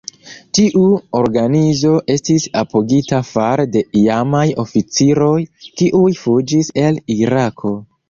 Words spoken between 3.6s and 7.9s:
de iamaj oficiroj, kiuj fuĝis el Irako.